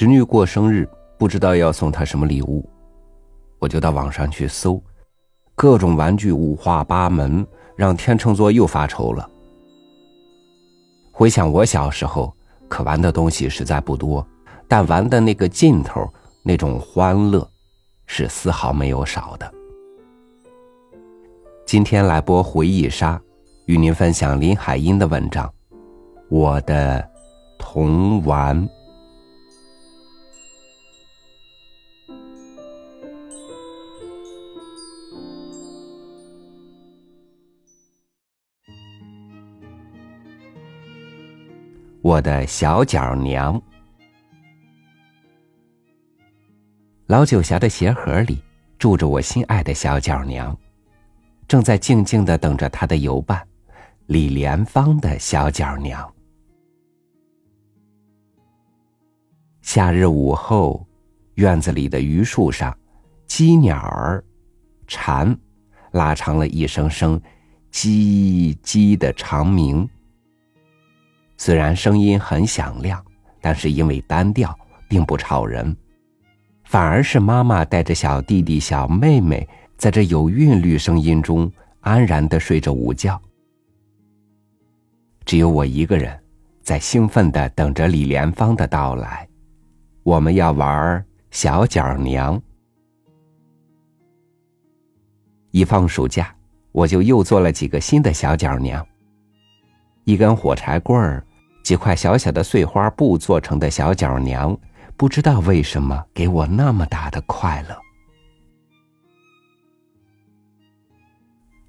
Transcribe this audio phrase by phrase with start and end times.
[0.00, 0.88] 侄女过生日，
[1.18, 2.66] 不知道要送她什么礼物，
[3.58, 4.82] 我就到网上去搜，
[5.54, 7.46] 各种玩具五花八门，
[7.76, 9.28] 让天秤座又发愁了。
[11.12, 12.34] 回想我小时候，
[12.66, 14.26] 可玩的东西实在不多，
[14.66, 16.10] 但玩的那个劲头，
[16.42, 17.46] 那种欢乐，
[18.06, 19.52] 是丝毫没有少的。
[21.66, 23.20] 今天来播回忆杀，
[23.66, 25.46] 与您分享林海音的文章
[26.30, 27.06] 《我的
[27.58, 28.66] 童玩》。
[42.10, 43.62] 我的小脚娘，
[47.06, 48.42] 老九匣的鞋盒里
[48.80, 50.58] 住着我心爱的小脚娘，
[51.46, 53.46] 正在静静的等着他的游伴，
[54.06, 56.12] 李莲芳的小脚娘。
[59.62, 60.84] 夏日午后，
[61.34, 62.76] 院子里的榆树上，
[63.28, 64.24] 鸡鸟儿、
[64.88, 65.38] 蝉，
[65.92, 67.22] 拉长了一声声
[67.70, 69.88] “叽叽”的长鸣。
[71.40, 73.02] 虽然声音很响亮，
[73.40, 74.54] 但是因为单调，
[74.86, 75.74] 并不吵人，
[76.64, 83.18] 反而是妈妈带着小弟弟、小妹妹，在这有韵律声音中安然的睡着午觉。
[85.24, 86.14] 只有我一个人，
[86.60, 89.26] 在兴奋的等着李莲芳的到来。
[90.02, 92.38] 我们要玩小脚娘。
[95.52, 96.36] 一放暑假，
[96.70, 98.86] 我就又做了几个新的小脚娘。
[100.04, 101.24] 一根火柴棍儿。
[101.70, 104.58] 几块小小的碎花布做成的小脚娘，
[104.96, 107.78] 不知道为什么给我那么大的快乐。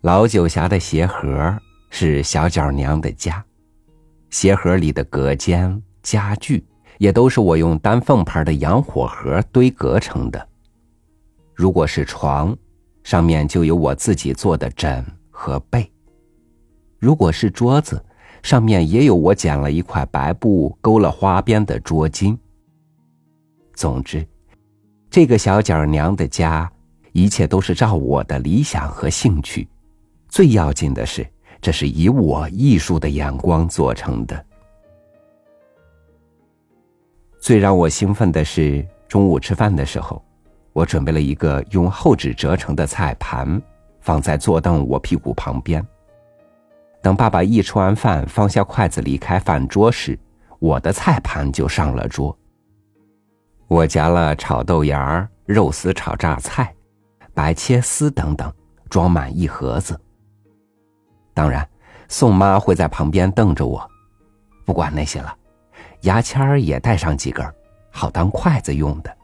[0.02, 1.56] 老九侠的鞋盒
[1.92, 3.46] 是小脚娘的家，
[4.32, 6.66] 鞋盒里的隔间、家具
[6.98, 10.50] 也都是我用丹凤牌的洋火盒堆隔成的。
[11.54, 12.58] 如果是床，
[13.04, 15.84] 上面就有我自己做的枕和被；
[16.98, 18.04] 如果是桌子，
[18.44, 22.38] 上面也有我剪了一块白布勾了花边的桌巾。
[23.74, 24.26] 总之，
[25.10, 26.72] 这个小脚娘的家，
[27.12, 29.68] 一切都是照我的理想和兴趣。
[30.28, 31.26] 最要紧的是，
[31.60, 34.46] 这是以我艺术的眼光做成的。
[37.40, 40.24] 最让我兴奋的是，中午吃饭的时候，
[40.74, 43.62] 我准备了一个用厚纸折成的菜盘，
[44.00, 45.86] 放在坐凳我屁股旁边。
[47.02, 50.18] 等爸爸一吃完饭，放下筷子离开饭桌时，
[50.60, 52.38] 我的菜盘就上了桌。
[53.68, 56.74] 我夹了炒豆芽、肉丝炒榨菜、
[57.34, 58.54] 白切丝等等，
[58.90, 60.00] 装满一盒子。
[61.34, 61.68] 当然，
[62.08, 63.90] 宋妈会在旁边瞪着我，
[64.64, 65.36] 不管那些了，
[66.02, 67.44] 牙签儿也带上几根，
[67.90, 69.18] 好当筷子用的。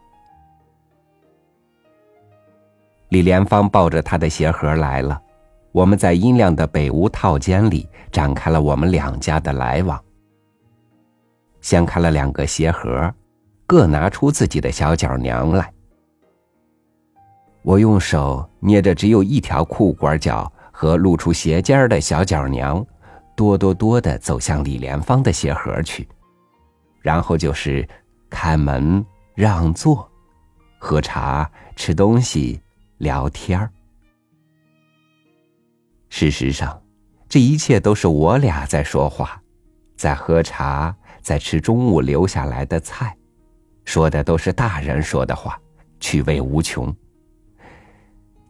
[3.10, 5.22] 李连芳抱着他的鞋盒来了。
[5.72, 10.02] 我们在阴凉的北屋套间里展开了我们两家的来往。
[11.60, 13.12] 掀开了两个鞋盒，
[13.66, 15.72] 各拿出自己的小脚娘来。
[17.62, 22.84] 我用手捏着只有一条裤管脚和露出鞋尖的小脚娘，
[23.36, 26.08] 哆哆哆的走向李莲芳的鞋盒去，
[27.02, 27.86] 然后就是
[28.30, 30.08] 开门让座、
[30.78, 32.58] 喝茶、吃东西、
[32.98, 33.70] 聊天儿。
[36.10, 36.82] 事实上，
[37.28, 39.40] 这一切都是我俩在说话，
[39.96, 43.16] 在喝茶，在吃中午留下来的菜，
[43.84, 45.60] 说的都是大人说的话，
[46.00, 46.94] 趣味无穷。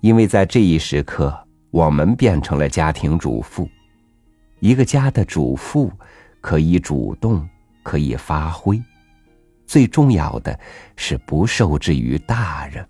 [0.01, 1.37] 因为在这一时刻，
[1.71, 3.69] 我们变成了家庭主妇，
[4.61, 5.93] 一个家的主妇，
[6.41, 7.47] 可以主动，
[7.83, 8.81] 可以发挥，
[9.67, 10.59] 最重要的
[10.95, 12.87] 是不受制于大人。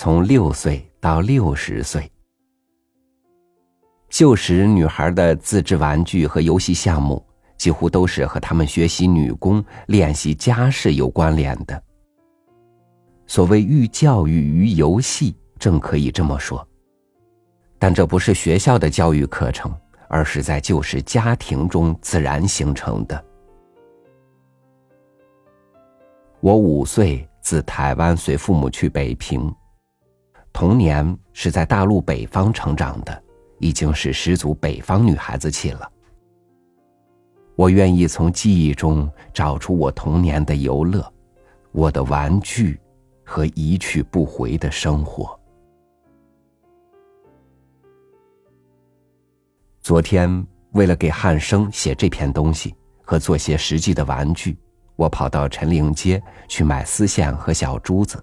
[0.00, 2.08] 从六岁到六十岁，
[4.08, 7.20] 旧时女孩的自制玩具和游戏项目，
[7.56, 11.82] 几乎都是和他们学习女工、练习家事有关联的。
[13.26, 16.64] 所谓寓教育于游戏，正可以这么说。
[17.76, 19.74] 但这不是学校的教育课程，
[20.06, 23.24] 而是在旧时家庭中自然形成的。
[26.38, 29.52] 我五岁自台湾随父母去北平。
[30.58, 33.22] 童年是在大陆北方成长的，
[33.60, 35.88] 已经是十足北方女孩子气了。
[37.54, 41.12] 我愿意从记忆中找出我童年的游乐，
[41.70, 42.76] 我的玩具
[43.24, 45.38] 和一去不回的生活。
[49.80, 52.74] 昨天为了给汉生写这篇东西
[53.04, 54.58] 和做些实际的玩具，
[54.96, 58.20] 我跑到陈陵街去买丝线和小珠子，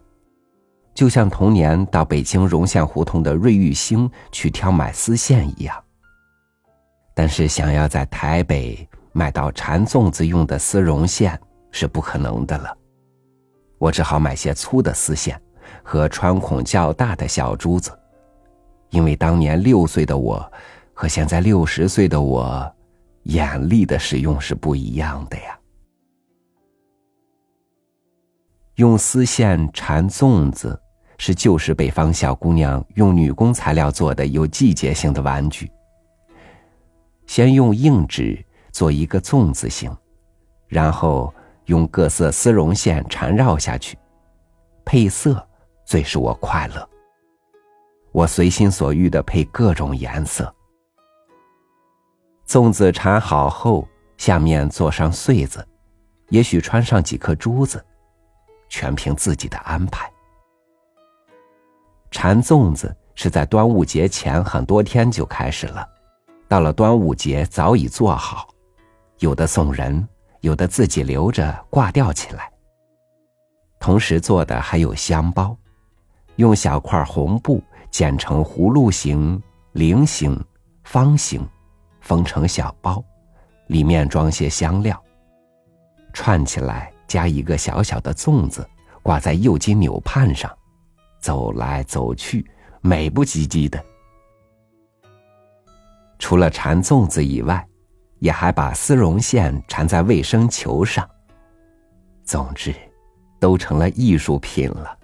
[0.95, 5.83] 就像童年到北京荣县胡同的瑞玉兴去挑买丝线一样。
[7.13, 11.39] 但是想要在台北买到缠粽子用的丝绒线
[11.69, 12.75] 是不可能的了，
[13.77, 15.39] 我只好买些粗的丝线
[15.83, 17.91] 和穿孔较大的小珠子，
[18.89, 20.51] 因为当年六岁的我。
[20.97, 22.73] 和现在六十岁的我，
[23.23, 25.59] 眼力的使用是不一样的呀。
[28.75, 30.81] 用丝线缠粽子
[31.17, 35.71] 是旧时北方小姑娘用女工材料做的有季节性的玩具。
[37.25, 39.95] 先用硬纸做一个粽子形，
[40.67, 41.33] 然后
[41.65, 43.97] 用各色丝绒线缠绕下去，
[44.83, 45.47] 配色
[45.85, 46.87] 最使我快乐。
[48.11, 50.53] 我随心所欲的配各种颜色。
[52.47, 53.87] 粽子缠好后，
[54.17, 55.67] 下面做上穗子，
[56.29, 57.83] 也许穿上几颗珠子，
[58.69, 60.09] 全凭自己的安排。
[62.15, 65.85] 缠粽子是在端午节前很多天就开始了，
[66.47, 68.47] 到了端午节早已做好，
[69.19, 70.07] 有的送人，
[70.39, 72.49] 有的自己留着挂吊起来。
[73.81, 75.57] 同时做的还有香包，
[76.37, 80.41] 用小块红布剪成葫芦形、菱形、
[80.85, 81.45] 方形。
[81.99, 83.03] 封成小包，
[83.67, 84.97] 里面装些香料。
[86.13, 88.65] 串起来，加一个小小的粽子，
[89.01, 90.49] 挂在右襟纽畔上，
[91.25, 92.45] 走来走去，
[92.81, 93.83] 美不唧唧的。
[96.19, 97.67] 除了缠粽子以外，
[98.19, 101.09] 也还把丝绒线缠在卫生球上。
[102.23, 102.75] 总之，
[103.39, 104.95] 都成了艺术品了。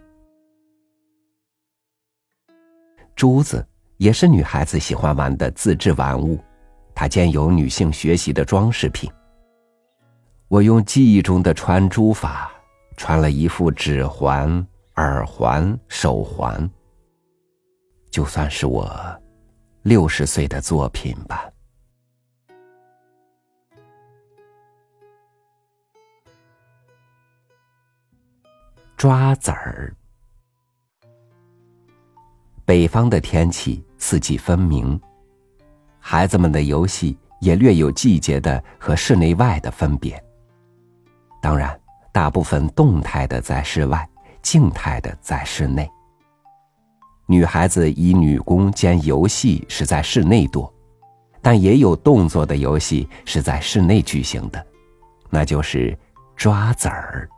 [3.16, 3.68] 珠子
[3.98, 6.40] 也是女孩子喜欢玩的自制玩物。
[6.94, 9.12] 它兼有女性学习的装饰品。
[10.48, 12.52] 我用记忆中的穿珠法，
[12.96, 14.64] 穿了一副指环、
[14.96, 16.70] 耳环、手环，
[18.10, 18.90] 就算是我
[19.84, 21.50] 六十岁的作品吧。
[28.98, 29.96] 抓子儿，
[32.66, 35.00] 北方的天气四季分明。
[36.00, 40.24] 孩子们的游戏也略有季节的和室内外的分别。
[41.42, 41.80] 当然，
[42.12, 44.08] 大部分动态的在室外，
[44.42, 45.90] 静态的在室内。
[47.26, 50.72] 女孩子以女工兼游戏是在室内多，
[51.42, 54.66] 但也有动作的游戏是在室内举行的，
[55.30, 55.98] 那就是
[56.36, 57.30] 抓子儿。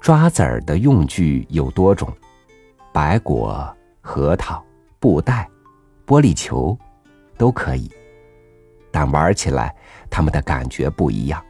[0.00, 2.08] 抓子儿的用具有多种，
[2.92, 4.64] 白果、核桃、
[5.00, 5.48] 布袋。
[6.06, 6.78] 玻璃球，
[7.36, 7.90] 都可以，
[8.92, 9.74] 但玩起来
[10.08, 11.44] 他们的感觉不一样。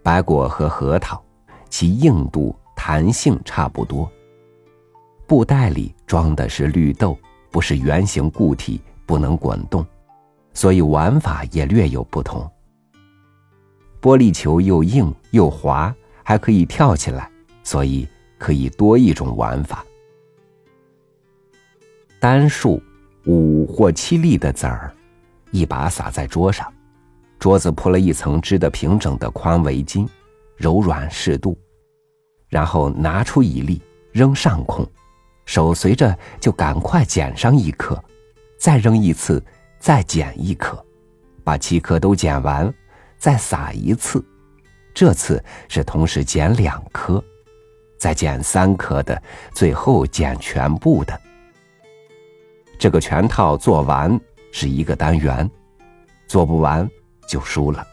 [0.00, 1.20] 白果和核桃，
[1.68, 4.10] 其硬度、弹性差不多。
[5.26, 7.18] 布袋里装的是绿豆，
[7.50, 9.84] 不是圆形固体，不能滚动，
[10.54, 12.50] 所以玩法也略有不同。
[14.00, 17.30] 玻璃球又硬又滑，还可以跳起来，
[17.62, 19.84] 所以可以多一种玩法。
[22.20, 22.82] 单数
[23.26, 24.92] 五或七粒的籽儿，
[25.50, 26.72] 一把撒在桌上，
[27.38, 30.08] 桌子铺了一层织得平整的宽围巾，
[30.58, 31.58] 柔软适度。
[32.50, 34.86] 然后拿出一粒扔上空，
[35.44, 38.02] 手随着就赶快捡上一颗，
[38.58, 39.44] 再扔一次，
[39.78, 40.82] 再捡一颗，
[41.44, 42.72] 把七颗都捡完，
[43.18, 44.24] 再撒一次，
[44.94, 47.22] 这次是同时捡两颗，
[47.98, 49.22] 再捡三颗的，
[49.52, 51.20] 最后捡全部的。
[52.78, 54.18] 这个全套做完
[54.52, 55.50] 是一个单元，
[56.26, 56.88] 做不完
[57.28, 57.86] 就输了。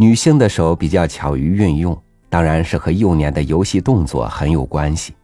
[0.00, 5.14] 女性的手比较巧于运用，当然是和幼年的游戏动作很有关系。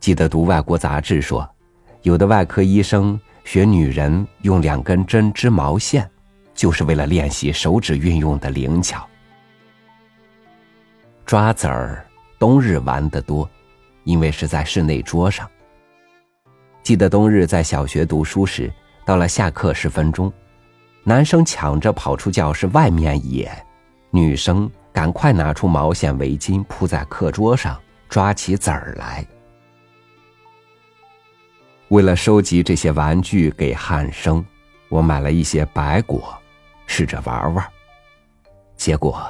[0.00, 1.46] 记得读外国杂志说，
[2.00, 6.10] 有的外科医生学女人用两根针织毛线，
[6.54, 9.06] 就是为了练习手指运用的灵巧。
[11.26, 12.02] 抓子儿，
[12.38, 13.46] 冬日玩的多。
[14.04, 15.46] 因为是在室内桌上。
[16.82, 18.72] 记得冬日在小学读书时，
[19.04, 20.32] 到了下课十分钟，
[21.04, 23.50] 男生抢着跑出教室外面野，
[24.10, 29.26] 女生赶快拿出毛线围巾铺在课桌上，抓起籽儿来。
[31.88, 34.44] 为了收集这些玩具给汉生，
[34.90, 36.36] 我买了一些白果，
[36.86, 37.66] 试着玩玩。
[38.76, 39.26] 结果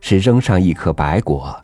[0.00, 1.58] 是扔上一颗白果，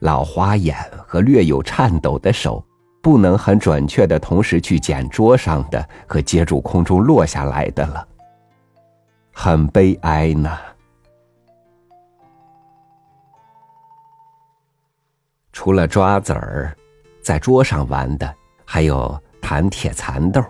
[0.00, 0.76] 老花眼
[1.06, 2.64] 和略有颤抖的手，
[3.00, 8.06] 不能很准确的同时去捡桌上的和接住空中落下来的了，
[9.32, 10.56] 很悲哀呢。
[15.52, 16.76] 除了抓子儿，
[17.22, 18.34] 在桌上玩的
[18.64, 20.42] 还有弹铁蚕豆。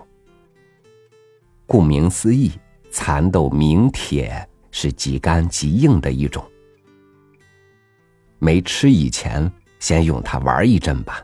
[1.65, 2.51] 顾名思义，
[2.91, 6.43] 蚕豆名铁，是极干极硬的一种。
[8.39, 11.23] 没吃以前，先用它玩一阵吧。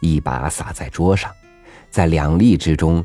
[0.00, 1.32] 一把撒在桌上，
[1.88, 3.04] 在两粒之中，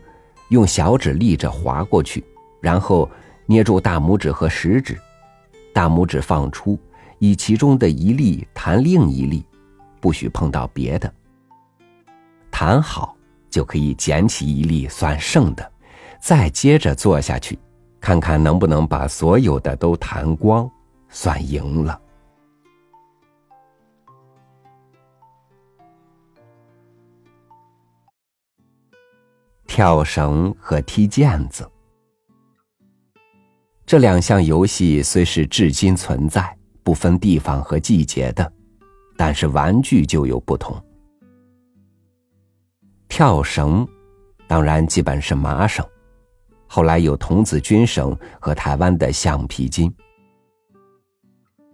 [0.50, 2.24] 用小指立着划过去，
[2.62, 3.10] 然后
[3.46, 4.98] 捏住大拇指和食指，
[5.74, 6.80] 大拇指放出。
[7.20, 9.46] 以其中的一粒弹另一粒，
[10.00, 11.14] 不许碰到别的。
[12.50, 13.16] 弹好
[13.48, 15.72] 就可以捡起一粒算剩的，
[16.20, 17.60] 再接着做下去，
[18.00, 20.68] 看看能不能把所有的都弹光，
[21.10, 22.02] 算赢了。
[29.68, 31.70] 跳绳和踢毽子
[33.92, 36.58] 这两项游戏虽是至今存在。
[36.82, 38.54] 不分地方和季节的，
[39.18, 40.82] 但是玩具就有不同。
[43.10, 43.86] 跳绳，
[44.48, 45.86] 当然基本是麻绳，
[46.68, 49.94] 后来有童子军绳和台湾的橡皮筋。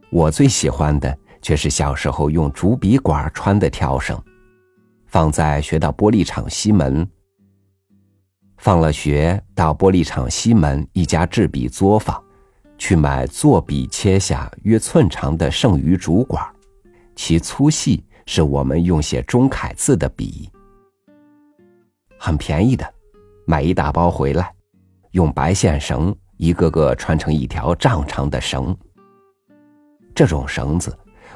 [0.09, 4.19] 我最喜欢的却是小时候用竹笔管穿的跳绳，
[5.05, 7.07] 放在学到玻璃厂西门。
[8.57, 12.21] 放了学，到玻璃厂西门一家制笔作坊。
[12.79, 16.45] 去买做笔切下约寸长的剩余竹管，
[17.15, 20.47] 其粗细是我们用写中楷字的笔。
[22.19, 22.87] 很便宜的，
[23.47, 24.53] 买一大包回来，
[25.13, 28.77] 用白线绳一个个穿成一条丈长的绳。
[30.13, 30.95] 这种绳子，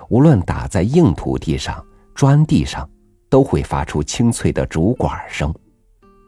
[0.10, 2.88] 无论打在硬土地上、砖地上，
[3.30, 5.52] 都会发出清脆的竹管声，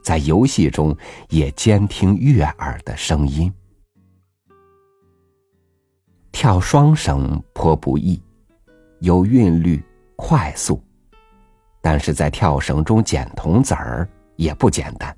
[0.04, 0.96] 在游戏中
[1.30, 3.52] 也兼听悦耳的声音。
[6.32, 8.22] 跳双绳颇不易，
[9.00, 9.82] 有韵律，
[10.16, 10.84] 快速，
[11.82, 15.16] 但是在跳绳中捡铜子儿也不简单。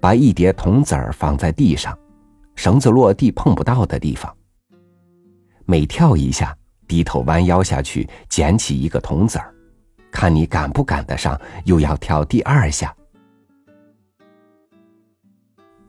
[0.00, 1.98] 把一叠铜子儿放在地上，
[2.54, 4.34] 绳子落地碰不到的地方，
[5.64, 9.52] 每跳一下，低头弯腰下去捡起一个铜子儿，
[10.10, 12.94] 看你赶不赶得上，又要跳第二下，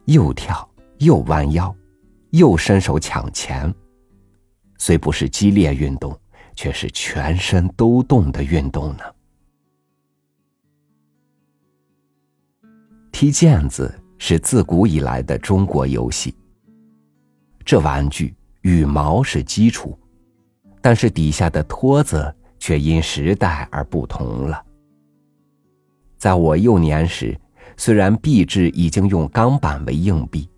[0.06, 0.68] 又跳
[1.00, 1.76] 又弯腰。
[2.32, 3.74] 又伸手抢钱，
[4.78, 6.20] 虽不是激烈运动，
[6.54, 9.04] 却是全身都动的运动呢。
[13.10, 16.36] 踢毽子是自古以来的中国游戏。
[17.64, 19.98] 这玩具羽毛是基础，
[20.82, 24.62] 但是底下的托子却因时代而不同了。
[26.18, 27.40] 在我幼年时，
[27.78, 30.50] 虽然币制已经用钢板为硬币。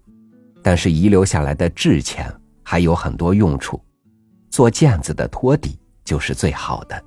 [0.63, 2.29] 但是遗留下来的制钱
[2.61, 3.81] 还有很多用处，
[4.49, 7.03] 做毽子的托底就是最好的。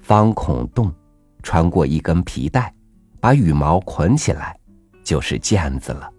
[0.00, 0.92] 方孔洞，
[1.40, 2.74] 穿过一根皮带，
[3.20, 4.58] 把羽毛捆起来，
[5.04, 6.10] 就是毽子了。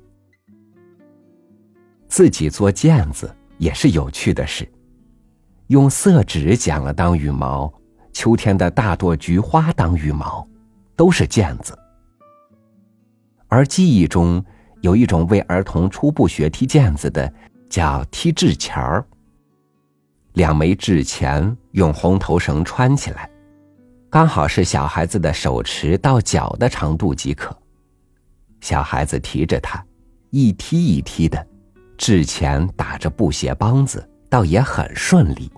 [2.07, 4.65] 自己做毽子也是有趣的事，
[5.67, 7.69] 用色纸剪了当羽毛，
[8.13, 10.47] 秋天的大朵菊花当羽毛，
[11.01, 11.75] 都是毽子。
[13.47, 14.45] 而记忆中。
[14.81, 17.31] 有一种为儿童初步学踢毽子的，
[17.69, 19.05] 叫踢掷钱儿。
[20.33, 23.29] 两枚掷钱用红头绳穿起来，
[24.09, 27.55] 刚好是小孩子的手持到脚的长度即可。
[28.59, 29.85] 小孩子提着它，
[30.31, 31.45] 一踢一踢的，
[31.95, 35.51] 掷钱打着布鞋帮子，倒也很顺利。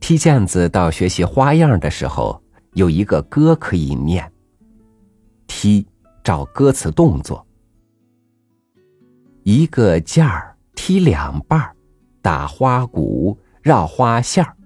[0.00, 2.42] 踢毽子到学习花样的时候，
[2.76, 4.32] 有一个歌可以念：
[5.46, 5.84] 踢。
[6.22, 7.46] 照歌词动作，
[9.44, 11.76] 一个件儿踢两半儿，
[12.20, 14.56] 打花鼓绕花线儿，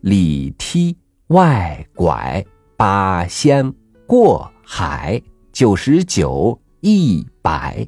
[0.00, 0.96] 里踢
[1.26, 2.42] 外拐
[2.74, 3.70] 八仙
[4.06, 5.20] 过海
[5.52, 7.86] 九十九一百。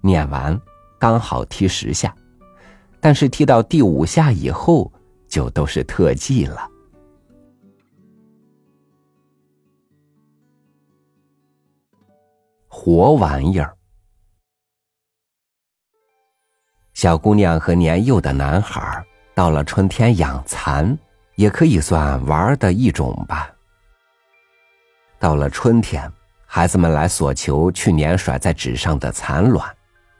[0.00, 0.56] 念完
[1.00, 2.14] 刚好踢十下，
[3.00, 4.92] 但是踢到第五下以后
[5.26, 6.70] 就都是特技了。
[12.74, 13.76] 活玩意儿，
[16.94, 20.98] 小姑娘和年幼的男孩到了春天养蚕，
[21.36, 23.52] 也可以算玩的一种吧。
[25.18, 26.10] 到了春天，
[26.46, 29.70] 孩子们来索求去年甩在纸上的蚕卵，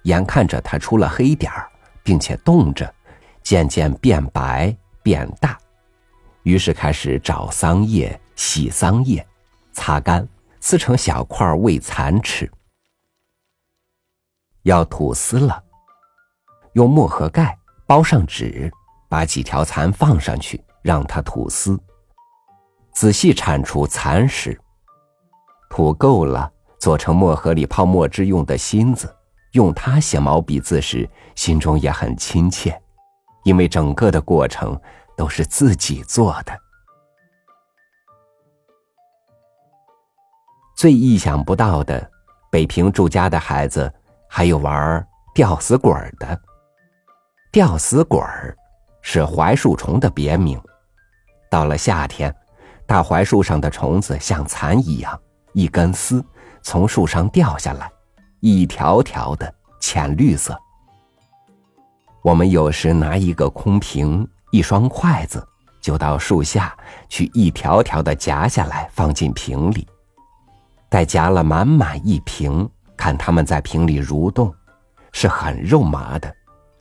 [0.02, 1.66] 眼看着它出了黑点儿，
[2.02, 2.94] 并且冻着，
[3.42, 5.59] 渐渐变白变大，
[6.42, 9.26] 于是开始找桑叶、洗桑叶，
[9.73, 10.28] 擦干，
[10.62, 12.50] 撕成小块喂蚕吃。
[14.62, 15.61] 要吐丝了，
[16.75, 18.73] 用墨盒盖包上纸，
[19.09, 21.76] 把几条蚕放上去，让它吐丝，
[22.95, 24.59] 仔细铲除蚕食。
[25.69, 29.12] 吐够了，做成墨盒里泡墨汁用的芯子，
[29.54, 32.81] 用它写毛笔字时，心中也很亲切，
[33.42, 34.81] 因为整个的过程
[35.16, 36.57] 都是自己做的。
[40.83, 42.11] 最意想不到的，
[42.51, 43.89] 北平住家的孩子
[44.29, 46.37] 还有玩吊死鬼的。
[47.53, 48.21] 吊死鬼
[49.01, 50.61] 是槐树虫的别名，
[51.49, 52.35] 到了夏天，
[52.85, 55.17] 大槐树上的虫子像蚕一样。
[55.53, 56.21] 一根丝
[56.62, 57.89] 从树上掉下来，
[58.41, 60.59] 一条条的浅绿色。
[62.23, 65.47] 我们有时拿一个空瓶、一双筷子，
[65.81, 66.77] 就到树下
[67.09, 69.87] 去一条条的夹下来，放进瓶里。
[70.92, 72.68] 待夹了满满一瓶，
[72.99, 74.54] 看它们在瓶里蠕动，
[75.11, 76.30] 是很肉麻的，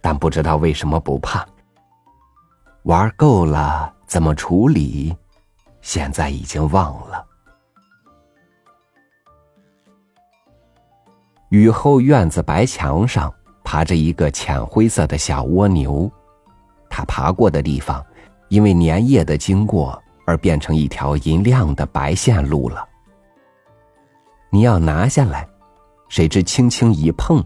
[0.01, 1.45] 但不知道为什么不怕。
[2.83, 5.15] 玩够了怎么处理？
[5.79, 7.25] 现在已经忘了。
[11.47, 16.11] 雨后院子白墙上爬着一个浅灰色的小蜗牛，
[16.89, 18.05] 它爬过的地方，
[18.49, 22.89] 因为粘液的经过而变成一条银亮的白线路了。
[24.53, 25.47] 你要拿下来，
[26.09, 27.41] 谁知轻轻一碰，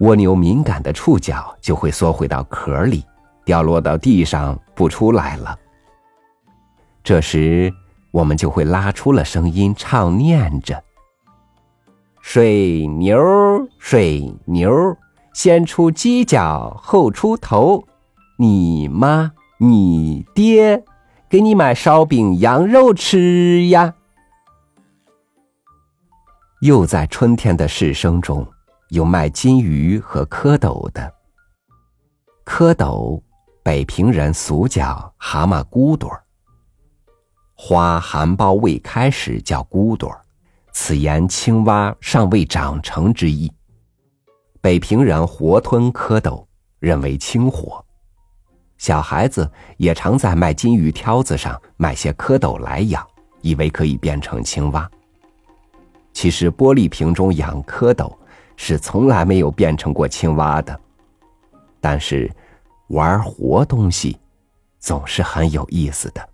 [0.00, 3.02] 蜗牛敏感的触角就会缩回到壳里，
[3.42, 5.58] 掉落到地上不出来了。
[7.02, 7.72] 这时，
[8.10, 10.84] 我们就会拉出了声音，唱念着。
[12.20, 13.18] 水牛，
[13.78, 14.70] 水牛，
[15.32, 17.82] 先出犄角后出头。
[18.36, 20.84] 你妈，你爹，
[21.30, 23.94] 给你买烧饼、羊肉吃呀。
[26.62, 28.46] 又在春天的市声中，
[28.90, 31.12] 有卖金鱼和蝌蚪的。
[32.46, 33.20] 蝌蚪，
[33.64, 36.22] 北平人俗叫蛤蟆骨朵儿。
[37.56, 40.24] 花含苞未开时叫骨朵儿。
[40.72, 43.52] 此言青蛙尚未长成之意。
[44.60, 46.46] 北平人活吞蝌蚪，
[46.78, 47.84] 认为清火。
[48.78, 53.04] 小孩子也常在卖金鱼挑子上买些蝌蚪来养，
[53.40, 54.88] 以为可以变成青蛙。
[56.12, 58.14] 其实玻璃瓶中养蝌蚪
[58.56, 60.78] 是从来没有变成过青蛙的。
[61.80, 62.30] 但是，
[62.88, 64.18] 玩活东西
[64.78, 66.28] 总是很有意思的。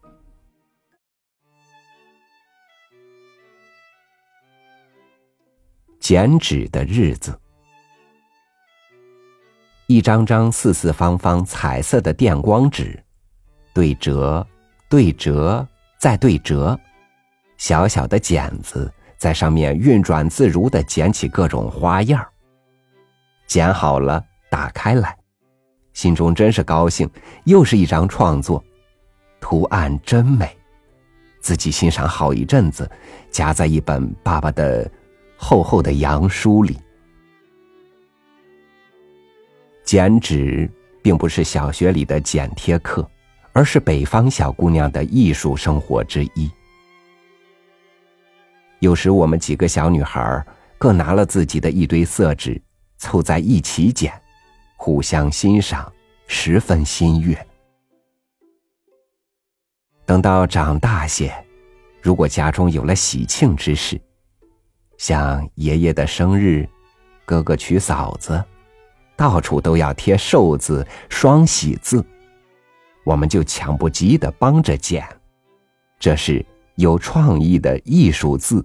[6.01, 7.39] 剪纸的日子，
[9.87, 13.03] 一张张四四方方彩色的电光纸，
[13.75, 14.47] 对折，
[14.89, 15.67] 对折，
[15.99, 16.79] 再对折，
[17.59, 22.27] 小小的剪子在上面运转自如的剪起各种花样
[23.47, 25.15] 剪好了，打开来，
[25.93, 27.07] 心中真是高兴，
[27.45, 28.65] 又是一张创作，
[29.41, 30.57] 图案真美，
[31.41, 32.91] 自己欣赏好一阵子，
[33.31, 34.91] 夹在一本爸爸的。
[35.41, 36.77] 厚厚的洋书里，
[39.85, 40.69] 剪纸
[41.01, 43.09] 并不是小学里的剪贴课，
[43.53, 46.51] 而是北方小姑娘的艺术生活之一。
[48.81, 50.45] 有时我们几个小女孩
[50.79, 52.61] 各拿了自己的一堆色纸，
[52.97, 54.13] 凑在一起剪，
[54.77, 55.93] 互相欣赏，
[56.27, 57.37] 十分欣悦。
[60.07, 61.35] 等到长大些，
[62.01, 64.01] 如果家中有了喜庆之事，
[64.97, 66.69] 像爷爷的生日，
[67.27, 68.43] 哥哥娶嫂子，
[69.17, 72.05] 到处都要贴寿字、双喜字，
[73.05, 75.05] 我们就抢不及的帮着剪，
[75.99, 76.45] 这是
[76.79, 78.65] 有创意的艺术字，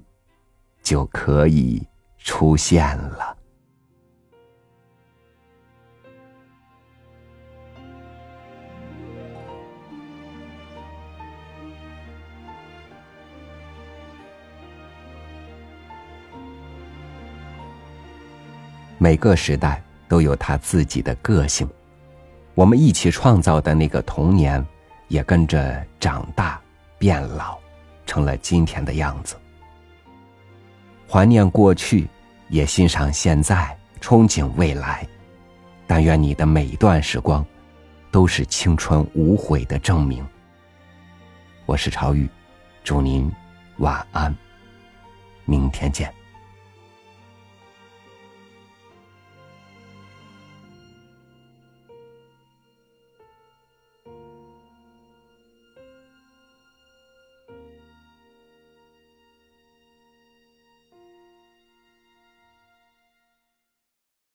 [0.83, 1.81] 就可以
[2.19, 3.35] 出现了。
[18.99, 21.67] 每个时代都有他自己的个性，
[22.53, 24.63] 我们一起创造的那个童年，
[25.07, 26.61] 也跟着长大
[26.99, 27.57] 变老，
[28.05, 29.35] 成了今天的样子。
[31.07, 32.07] 怀念过去，
[32.49, 35.07] 也欣赏现在，憧憬未来。
[35.85, 37.45] 但愿你的每一段时光，
[38.09, 40.25] 都是青春无悔的证明。
[41.65, 42.27] 我是朝玉，
[42.83, 43.31] 祝您
[43.77, 44.35] 晚安，
[45.45, 46.11] 明天见。